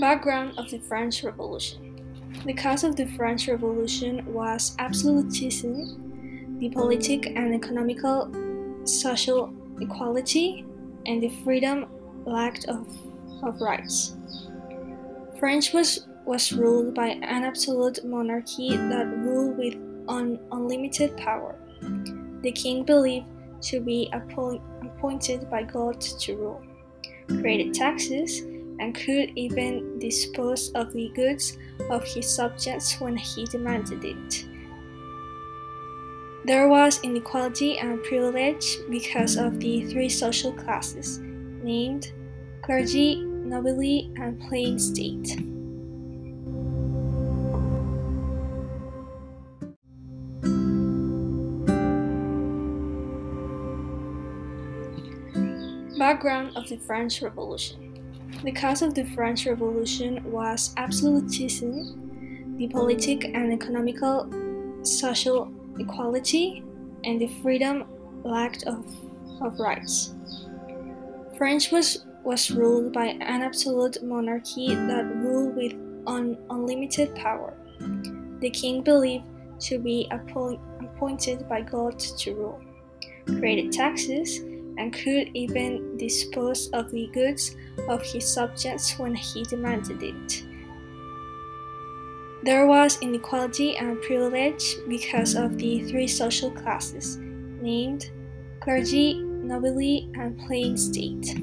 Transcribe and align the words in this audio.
Background 0.00 0.54
of 0.56 0.70
the 0.70 0.78
French 0.78 1.22
Revolution 1.22 1.94
The 2.46 2.54
cause 2.54 2.84
of 2.84 2.96
the 2.96 3.04
French 3.04 3.48
Revolution 3.48 4.24
was 4.32 4.74
absolutism, 4.78 6.56
the 6.58 6.70
political 6.70 7.36
and 7.36 7.54
economical 7.54 8.32
social 8.84 9.52
equality, 9.78 10.64
and 11.04 11.22
the 11.22 11.28
freedom 11.44 11.84
lacked 12.24 12.64
of, 12.64 12.88
of 13.42 13.60
rights. 13.60 14.16
France 15.38 15.74
was, 15.74 16.06
was 16.24 16.50
ruled 16.50 16.94
by 16.94 17.08
an 17.08 17.44
absolute 17.44 18.02
monarchy 18.02 18.70
that 18.70 19.06
ruled 19.06 19.58
with 19.58 19.74
un, 20.08 20.38
unlimited 20.50 21.14
power. 21.18 21.58
The 22.40 22.52
king 22.52 22.84
believed 22.84 23.26
to 23.64 23.80
be 23.80 24.08
appoint, 24.14 24.62
appointed 24.82 25.50
by 25.50 25.64
God 25.64 26.00
to 26.00 26.36
rule, 26.36 26.62
created 27.28 27.74
taxes, 27.74 28.42
and 28.80 28.94
could 28.94 29.30
even 29.36 29.98
dispose 29.98 30.70
of 30.72 30.92
the 30.92 31.10
goods 31.14 31.58
of 31.90 32.02
his 32.02 32.28
subjects 32.28 32.98
when 32.98 33.16
he 33.16 33.44
demanded 33.44 34.04
it. 34.04 34.46
There 36.46 36.68
was 36.68 37.00
inequality 37.02 37.78
and 37.78 38.02
privilege 38.02 38.78
because 38.88 39.36
of 39.36 39.60
the 39.60 39.84
three 39.86 40.08
social 40.08 40.52
classes, 40.52 41.18
named 41.18 42.12
clergy, 42.62 43.22
nobility, 43.22 44.10
and 44.16 44.40
plain 44.40 44.78
state. 44.78 45.36
Background 55.98 56.56
of 56.56 56.66
the 56.70 56.78
French 56.78 57.20
Revolution 57.20 57.89
the 58.42 58.52
cause 58.52 58.82
of 58.82 58.94
the 58.94 59.04
French 59.04 59.46
Revolution 59.46 60.22
was 60.30 60.72
absolutism, 60.76 62.56
the 62.56 62.68
political 62.68 63.30
and 63.34 63.52
economical 63.52 64.30
social 64.82 65.52
equality, 65.78 66.64
and 67.04 67.20
the 67.20 67.26
freedom 67.42 67.84
lacked 68.24 68.64
of, 68.64 68.86
of 69.40 69.58
rights. 69.58 70.14
France 71.36 71.70
was, 71.70 72.06
was 72.24 72.50
ruled 72.50 72.92
by 72.92 73.06
an 73.06 73.42
absolute 73.42 74.02
monarchy 74.02 74.74
that 74.74 75.04
ruled 75.16 75.56
with 75.56 75.72
un, 76.06 76.36
unlimited 76.50 77.14
power. 77.14 77.54
The 78.40 78.50
king 78.50 78.82
believed 78.82 79.24
to 79.60 79.78
be 79.78 80.08
appoint, 80.10 80.60
appointed 80.80 81.48
by 81.48 81.62
God 81.62 81.98
to 81.98 82.34
rule, 82.34 82.60
created 83.26 83.72
taxes, 83.72 84.40
and 84.78 84.92
could 84.92 85.30
even 85.34 85.96
dispose 85.96 86.68
of 86.70 86.90
the 86.90 87.08
goods 87.12 87.56
of 87.88 88.02
his 88.02 88.26
subjects 88.26 88.98
when 88.98 89.14
he 89.14 89.44
demanded 89.44 90.02
it. 90.02 90.44
There 92.42 92.66
was 92.66 92.98
inequality 93.02 93.76
and 93.76 94.00
privilege 94.00 94.76
because 94.88 95.34
of 95.34 95.58
the 95.58 95.84
three 95.84 96.08
social 96.08 96.50
classes, 96.50 97.18
named 97.60 98.10
clergy, 98.60 99.22
nobility, 99.22 100.08
and 100.14 100.38
plain 100.38 100.76
state. 100.76 101.36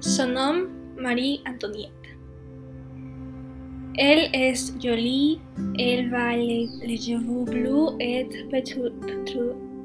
Son 0.00 0.34
nom 0.34 0.94
Marie 0.96 1.42
Antoinette. 1.46 2.01
Elle 3.98 4.30
est 4.32 4.82
jolie, 4.82 5.38
elle 5.78 6.10
va 6.10 6.34
les, 6.34 6.68
les 6.82 6.96
cheveux 6.96 7.44
bleus 7.44 7.96
et 8.00 8.26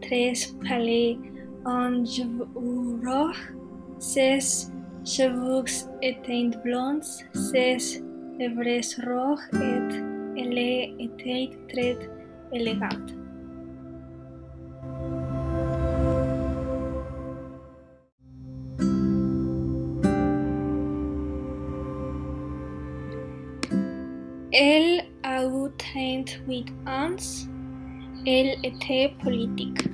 très 0.02 0.34
palais 0.64 1.18
en 1.66 2.06
cheveux 2.06 2.48
roux. 2.56 3.00
Ses 4.00 4.40
cheveux 5.04 5.66
étaient 6.02 6.50
blonds, 6.64 7.02
ses 7.34 8.02
lèvres 8.40 8.82
rouges 9.06 9.40
et 10.38 10.42
elle 10.42 10.58
était 11.00 11.50
très 11.68 11.98
élégante. 12.54 13.27
el 24.58 25.04
Outrend 25.24 26.42
with 26.48 26.66
Ons, 26.88 27.48
el 28.26 28.58
ET 28.64 29.12
Politik. 29.24 29.92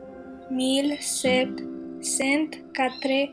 1783. 0.48 3.32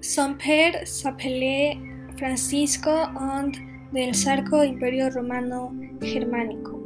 San 0.00 0.36
Pedro 0.36 0.84
s'apelé 0.84 1.78
Francisco 2.18 2.90
and 2.90 3.56
del 3.92 4.14
Sacro 4.14 4.62
Imperio 4.62 5.08
Romano 5.08 5.72
Germánico. 6.02 6.78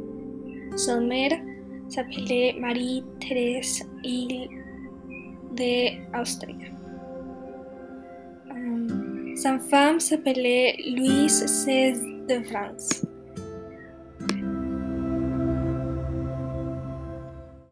Sommer 0.77 1.43
s'apelé 1.89 2.53
Marie 2.57 3.03
Thérèse 3.19 3.85
y 4.01 4.47
de 5.55 6.17
Austria. 6.17 6.69
Sa 9.35 9.57
femme 9.59 9.99
s'appelait 9.99 10.75
Louise 10.95 11.43
XVI 11.43 11.93
de 12.27 12.43
France. 12.43 13.05